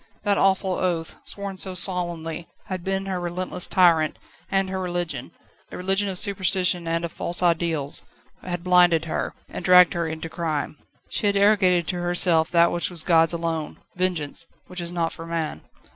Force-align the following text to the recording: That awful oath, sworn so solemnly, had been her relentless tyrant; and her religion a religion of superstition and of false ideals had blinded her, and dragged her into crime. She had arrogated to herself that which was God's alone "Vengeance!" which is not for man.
That 0.23 0.39
awful 0.39 0.71
oath, 0.71 1.15
sworn 1.25 1.59
so 1.59 1.75
solemnly, 1.75 2.47
had 2.65 2.83
been 2.83 3.05
her 3.05 3.19
relentless 3.19 3.67
tyrant; 3.67 4.17
and 4.49 4.67
her 4.67 4.79
religion 4.79 5.31
a 5.71 5.77
religion 5.77 6.09
of 6.09 6.17
superstition 6.17 6.87
and 6.87 7.05
of 7.05 7.11
false 7.11 7.43
ideals 7.43 8.03
had 8.41 8.63
blinded 8.63 9.05
her, 9.05 9.35
and 9.47 9.63
dragged 9.63 9.93
her 9.93 10.07
into 10.07 10.27
crime. 10.27 10.79
She 11.11 11.27
had 11.27 11.37
arrogated 11.37 11.87
to 11.89 12.01
herself 12.01 12.49
that 12.49 12.71
which 12.71 12.89
was 12.89 13.03
God's 13.03 13.33
alone 13.33 13.77
"Vengeance!" 13.95 14.47
which 14.65 14.81
is 14.81 14.91
not 14.91 15.13
for 15.13 15.27
man. 15.27 15.61